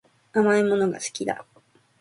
[0.33, 1.45] 甘いものが好きだ